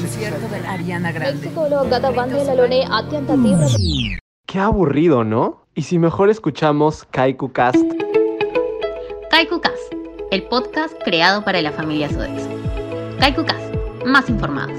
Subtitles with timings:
[0.00, 1.50] concierto de Ariana Grande.
[3.36, 4.16] Mm.
[4.46, 5.66] Qué aburrido, ¿no?
[5.74, 7.76] Y si mejor escuchamos Kaiku Cast.
[9.30, 9.92] Kaiku Cast,
[10.30, 12.48] el podcast creado para la familia Sodexo.
[13.20, 13.74] Kaiku Cast,
[14.06, 14.78] más informados.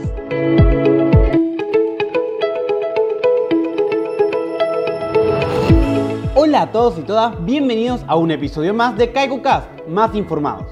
[6.34, 10.66] Hola a todos y todas, bienvenidos a un episodio más de Kaiku Cast, más informados.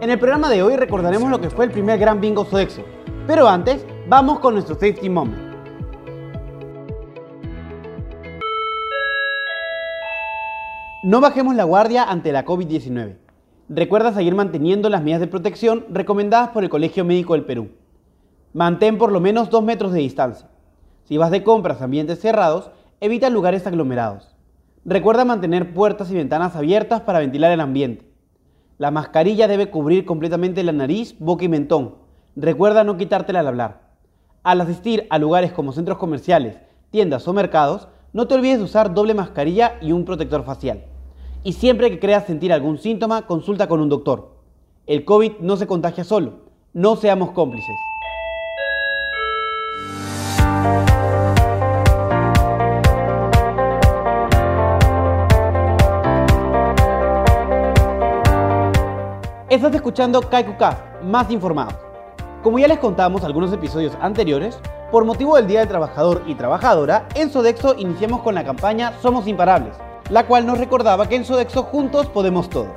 [0.00, 2.82] En el programa de hoy recordaremos lo que fue el primer gran bingo Sodexo,
[3.26, 5.36] pero antes vamos con nuestro safety moment.
[11.02, 13.16] No bajemos la guardia ante la COVID-19.
[13.68, 17.68] Recuerda seguir manteniendo las medidas de protección recomendadas por el Colegio Médico del Perú.
[18.52, 20.48] Mantén por lo menos 2 metros de distancia.
[21.04, 24.36] Si vas de compras a ambientes cerrados, evita lugares aglomerados.
[24.84, 28.08] Recuerda mantener puertas y ventanas abiertas para ventilar el ambiente.
[28.78, 32.05] La mascarilla debe cubrir completamente la nariz, boca y mentón.
[32.38, 33.80] Recuerda no quitártela al hablar.
[34.42, 36.58] Al asistir a lugares como centros comerciales,
[36.90, 40.84] tiendas o mercados, no te olvides de usar doble mascarilla y un protector facial.
[41.44, 44.36] Y siempre que creas sentir algún síntoma, consulta con un doctor.
[44.86, 46.40] El COVID no se contagia solo.
[46.74, 47.74] No seamos cómplices.
[59.48, 61.85] Estás escuchando KaikuCast, más informados.
[62.46, 64.60] Como ya les contamos algunos episodios anteriores,
[64.92, 69.26] por motivo del Día del Trabajador y Trabajadora, en Sodexo iniciamos con la campaña Somos
[69.26, 69.74] Imparables,
[70.10, 72.68] la cual nos recordaba que en Sodexo juntos podemos todo.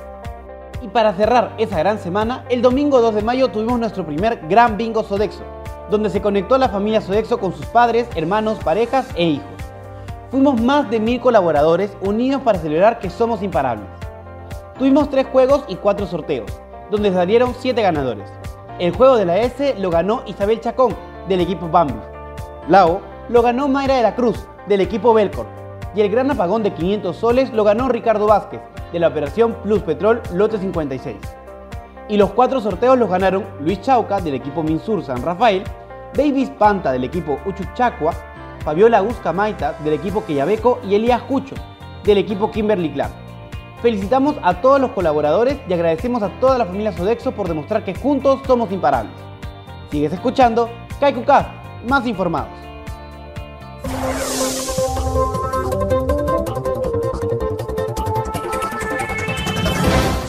[0.82, 4.76] Y para cerrar esa gran semana, el domingo 2 de mayo tuvimos nuestro primer Gran
[4.76, 5.44] Bingo Sodexo,
[5.88, 9.46] donde se conectó la familia Sodexo con sus padres, hermanos, parejas e hijos.
[10.32, 13.86] Fuimos más de mil colaboradores unidos para celebrar que somos imparables.
[14.76, 16.50] Tuvimos tres juegos y cuatro sorteos,
[16.90, 18.39] donde salieron siete ganadores.
[18.80, 20.96] El juego de la S lo ganó Isabel Chacón,
[21.28, 22.00] del equipo Bambi.
[22.66, 25.44] Lao lo ganó Mayra de la Cruz, del equipo Belcor.
[25.94, 29.82] Y el gran apagón de 500 soles lo ganó Ricardo Vázquez, de la operación Plus
[29.82, 31.14] Petrol Lote 56.
[32.08, 35.62] Y los cuatro sorteos los ganaron Luis Chauca, del equipo Minsur San Rafael,
[36.14, 38.14] Davis Panta, del equipo Uchuchacua,
[38.64, 41.54] Fabiola Maita, del equipo Queyabeco, y Elías Cucho,
[42.02, 43.12] del equipo Kimberly Clark.
[43.82, 47.94] Felicitamos a todos los colaboradores y agradecemos a toda la familia Sodexo por demostrar que
[47.94, 49.12] juntos somos imparables.
[49.90, 50.68] Sigues escuchando
[51.00, 51.48] KaikuCast,
[51.88, 52.50] más informados.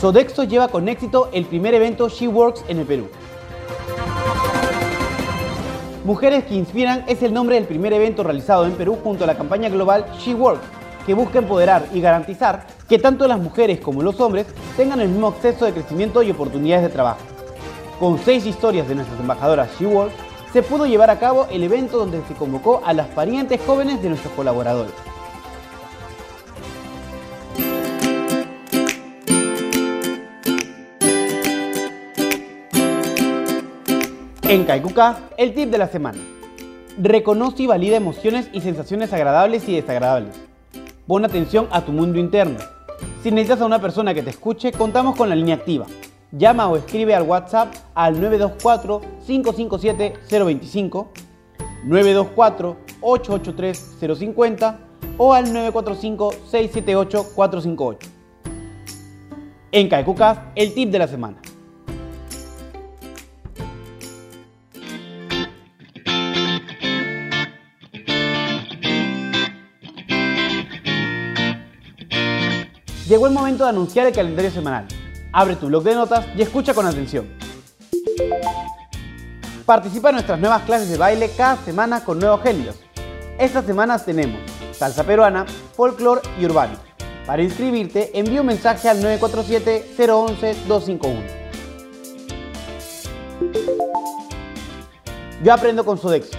[0.00, 3.08] Sodexo lleva con éxito el primer evento SheWorks en el Perú.
[6.04, 9.36] Mujeres que Inspiran es el nombre del primer evento realizado en Perú junto a la
[9.36, 14.46] campaña global SheWorks, que busca empoderar y garantizar que tanto las mujeres como los hombres
[14.76, 17.20] tengan el mismo acceso de crecimiento y oportunidades de trabajo.
[17.98, 20.14] Con seis historias de nuestras embajadoras SheWorks,
[20.52, 24.10] se pudo llevar a cabo el evento donde se convocó a las parientes jóvenes de
[24.10, 24.92] nuestros colaboradores.
[34.42, 36.18] En Kaikuka, el tip de la semana.
[36.98, 40.51] Reconoce y valida emociones y sensaciones agradables y desagradables.
[41.06, 42.58] Pon atención a tu mundo interno.
[43.22, 45.86] Si necesitas a una persona que te escuche, contamos con la línea activa.
[46.30, 51.06] Llama o escribe al WhatsApp al 924-557-025,
[51.86, 54.76] 924-883-050
[55.18, 57.96] o al 945-678-458.
[59.72, 61.38] En Kaikukas, el tip de la semana.
[73.12, 74.88] Llegó el momento de anunciar el calendario semanal.
[75.34, 77.28] Abre tu blog de notas y escucha con atención.
[79.66, 82.76] Participa en nuestras nuevas clases de baile cada semana con nuevos géneros.
[83.38, 84.40] Estas semanas tenemos
[84.72, 85.44] salsa peruana,
[85.76, 86.78] folclore y urbano.
[87.26, 91.22] Para inscribirte, envía un mensaje al 947-011-251.
[95.44, 96.38] Yo aprendo con Sodexo.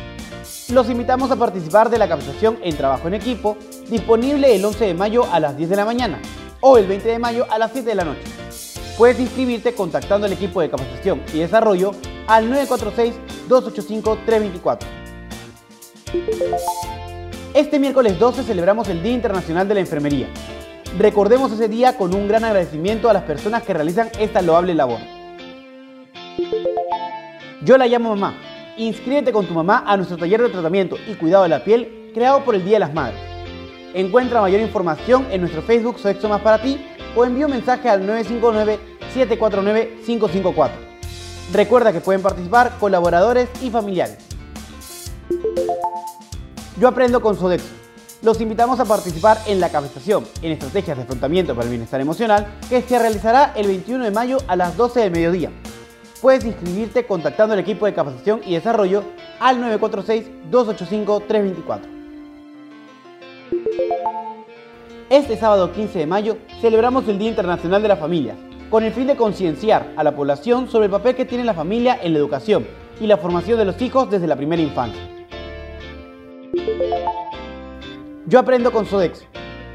[0.70, 3.58] Los invitamos a participar de la capacitación en trabajo en equipo,
[3.92, 6.20] disponible el 11 de mayo a las 10 de la mañana
[6.66, 8.22] o el 20 de mayo a las 7 de la noche.
[8.98, 11.92] Puedes inscribirte contactando al equipo de capacitación y desarrollo
[12.26, 12.50] al
[13.50, 14.80] 946-285-324.
[17.54, 20.30] Este miércoles 12 celebramos el Día Internacional de la Enfermería.
[20.98, 25.00] Recordemos ese día con un gran agradecimiento a las personas que realizan esta loable labor.
[27.66, 28.38] Yo la llamo mamá.
[28.78, 32.46] Inscríbete con tu mamá a nuestro taller de tratamiento y cuidado de la piel creado
[32.46, 33.33] por el Día de las Madres.
[33.94, 36.84] Encuentra mayor información en nuestro Facebook Sodexo Más para ti
[37.16, 40.72] o envía un mensaje al 959-749-554.
[41.52, 44.18] Recuerda que pueden participar colaboradores y familiares.
[46.80, 47.70] Yo aprendo con Sodexo.
[48.24, 52.48] Los invitamos a participar en la capacitación en estrategias de afrontamiento para el bienestar emocional
[52.70, 55.52] que se realizará el 21 de mayo a las 12 del mediodía.
[56.20, 59.04] Puedes inscribirte contactando al equipo de capacitación y desarrollo
[59.40, 61.93] al 946-285-324.
[65.14, 68.36] Este sábado 15 de mayo celebramos el Día Internacional de las Familias,
[68.72, 72.00] con el fin de concienciar a la población sobre el papel que tiene la familia
[72.02, 72.66] en la educación
[73.00, 75.00] y la formación de los hijos desde la primera infancia.
[78.26, 79.26] Yo aprendo con Sodexo.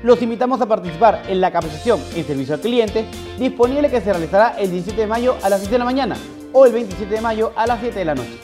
[0.02, 3.04] Los invitamos a participar en la capacitación en servicio al cliente,
[3.38, 6.16] disponible que se realizará el 17 de mayo a las 6 de la mañana
[6.52, 8.40] o el 27 de mayo a las 7 de la noche.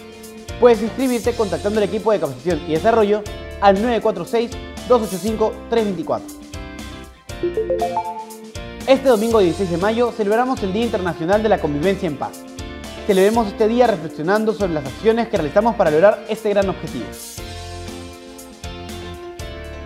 [0.60, 3.24] Puedes inscribirte contactando al equipo de capacitación y desarrollo
[3.60, 6.43] al 946-285-324.
[8.86, 12.42] Este domingo 16 de mayo celebramos el Día Internacional de la Convivencia en Paz.
[13.06, 17.06] Celebremos este día reflexionando sobre las acciones que realizamos para lograr este gran objetivo.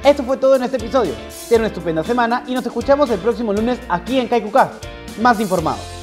[0.04, 1.12] Esto fue todo en este episodio.
[1.48, 4.72] Ten una estupenda semana y nos escuchamos el próximo lunes aquí en Kaikuka.
[5.20, 5.97] Más informados.